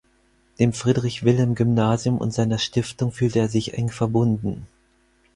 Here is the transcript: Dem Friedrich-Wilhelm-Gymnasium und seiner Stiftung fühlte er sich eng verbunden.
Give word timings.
Dem 0.57 0.73
Friedrich-Wilhelm-Gymnasium 0.73 2.17
und 2.17 2.33
seiner 2.33 2.57
Stiftung 2.57 3.11
fühlte 3.11 3.37
er 3.37 3.49
sich 3.49 3.75
eng 3.75 3.89
verbunden. 3.89 4.65